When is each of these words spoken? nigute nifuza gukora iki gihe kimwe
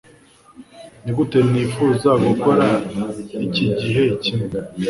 nigute 1.03 1.37
nifuza 1.51 2.09
gukora 2.25 2.67
iki 3.45 3.65
gihe 3.79 4.03
kimwe 4.23 4.57